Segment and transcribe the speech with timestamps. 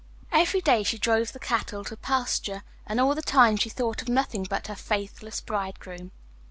[0.31, 4.09] Every day she drove the cattle to pasture, and all the time she thought of
[4.09, 6.11] nothing but her faithless bridegroom.